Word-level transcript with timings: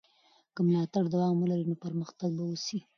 که 0.53 0.59
ملاتړ 0.67 1.03
دوام 1.13 1.35
ولري 1.39 1.65
نو 1.69 1.75
پرمختګ 1.83 2.29
به 2.37 2.43
وسي. 2.49 2.79